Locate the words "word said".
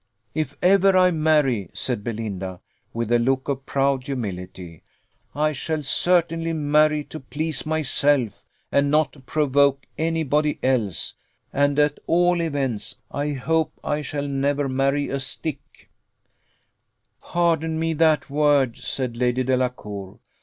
18.27-19.17